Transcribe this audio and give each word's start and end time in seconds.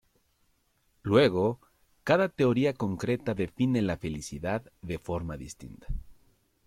Luego, 1.03 1.59
cada 2.03 2.27
teoría 2.27 2.73
concreta 2.73 3.35
define 3.35 3.83
la 3.83 3.97
felicidad 3.97 4.63
de 4.81 4.97
forma 4.97 5.37
distinta. 5.37 5.85